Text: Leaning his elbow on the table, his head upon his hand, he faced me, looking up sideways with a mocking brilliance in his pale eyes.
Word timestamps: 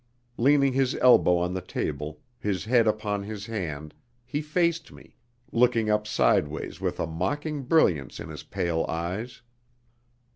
Leaning 0.37 0.73
his 0.73 0.95
elbow 0.95 1.37
on 1.37 1.53
the 1.53 1.61
table, 1.61 2.21
his 2.39 2.65
head 2.65 2.87
upon 2.87 3.21
his 3.21 3.45
hand, 3.45 3.93
he 4.25 4.41
faced 4.41 4.91
me, 4.91 5.13
looking 5.51 5.91
up 5.91 6.07
sideways 6.07 6.81
with 6.81 6.99
a 6.99 7.05
mocking 7.05 7.61
brilliance 7.61 8.19
in 8.19 8.27
his 8.29 8.41
pale 8.41 8.83
eyes. 8.89 9.43